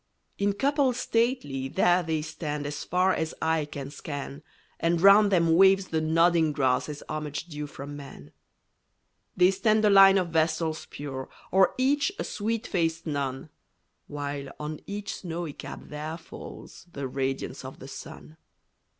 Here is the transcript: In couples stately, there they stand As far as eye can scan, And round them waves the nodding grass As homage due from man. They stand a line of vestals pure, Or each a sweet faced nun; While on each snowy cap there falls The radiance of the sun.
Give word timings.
In 0.39 0.53
couples 0.53 0.97
stately, 0.97 1.67
there 1.67 2.01
they 2.01 2.23
stand 2.23 2.65
As 2.65 2.83
far 2.83 3.13
as 3.13 3.35
eye 3.39 3.65
can 3.65 3.91
scan, 3.91 4.41
And 4.79 4.99
round 4.99 5.31
them 5.31 5.53
waves 5.55 5.89
the 5.89 6.01
nodding 6.01 6.53
grass 6.53 6.89
As 6.89 7.03
homage 7.07 7.45
due 7.45 7.67
from 7.67 7.95
man. 7.95 8.31
They 9.37 9.51
stand 9.51 9.85
a 9.85 9.91
line 9.91 10.17
of 10.17 10.29
vestals 10.29 10.87
pure, 10.87 11.29
Or 11.51 11.75
each 11.77 12.11
a 12.17 12.23
sweet 12.23 12.65
faced 12.65 13.05
nun; 13.05 13.49
While 14.07 14.49
on 14.59 14.79
each 14.87 15.17
snowy 15.17 15.53
cap 15.53 15.81
there 15.83 16.17
falls 16.17 16.87
The 16.91 17.07
radiance 17.07 17.63
of 17.63 17.77
the 17.77 17.87
sun. 17.87 18.37